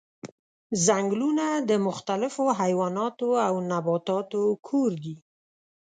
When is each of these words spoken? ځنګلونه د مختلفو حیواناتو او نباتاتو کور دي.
ځنګلونه 0.85 1.45
د 1.69 1.71
مختلفو 1.87 2.43
حیواناتو 2.59 3.29
او 3.47 3.53
نباتاتو 3.71 4.41
کور 4.67 4.91
دي. 5.03 5.15